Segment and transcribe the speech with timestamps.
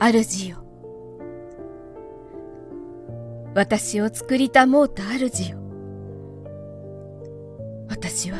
[0.00, 0.56] 主よ。
[3.54, 5.58] 私を作りたもうた主よ。
[7.88, 8.38] 私は、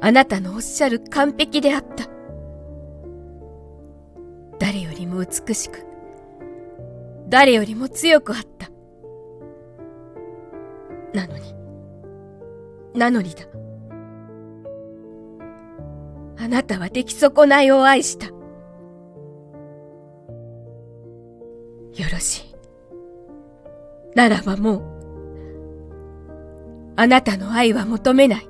[0.00, 2.06] あなたのおっしゃる完璧であった。
[4.58, 5.86] 誰よりも美しく、
[7.28, 8.68] 誰よりも強くあった。
[11.14, 11.54] なのに、
[12.94, 13.44] なのにだ。
[16.40, 18.37] あなたは出来損ないを愛した。
[21.94, 22.54] よろしい。
[24.14, 24.82] ならばもう、
[26.96, 28.48] あなたの愛は求めない。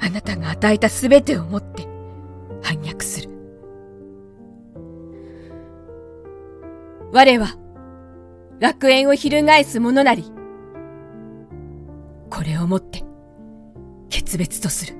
[0.00, 1.86] あなたが与えたすべてをもって
[2.62, 3.30] 反逆する。
[7.12, 7.56] 我は、
[8.60, 10.24] 楽園を翻す者なり、
[12.30, 13.02] これをもって、
[14.08, 14.99] 決別とする。